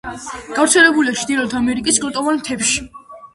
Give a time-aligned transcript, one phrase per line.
[0.59, 2.89] გავრცელებულია ჩრდილოეთ ამერიკის კლდოვან მთებში.